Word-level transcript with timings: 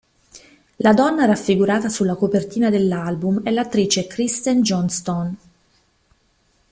La 0.77 0.95
donna 0.95 1.25
raffigurata 1.27 1.87
sulla 1.87 2.15
copertina 2.15 2.71
dell'album 2.71 3.43
è 3.43 3.51
l'attrice 3.51 4.07
Kristen 4.07 4.63
Johnston. 4.63 5.37